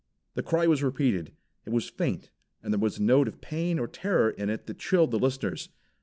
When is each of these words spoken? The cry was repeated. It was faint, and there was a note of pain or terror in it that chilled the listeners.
The 0.33 0.41
cry 0.41 0.65
was 0.65 0.81
repeated. 0.81 1.31
It 1.63 1.69
was 1.69 1.87
faint, 1.87 2.31
and 2.63 2.73
there 2.73 2.79
was 2.79 2.97
a 2.97 3.03
note 3.03 3.27
of 3.27 3.39
pain 3.39 3.77
or 3.77 3.87
terror 3.87 4.31
in 4.31 4.49
it 4.49 4.65
that 4.65 4.79
chilled 4.79 5.11
the 5.11 5.19
listeners. 5.19 5.69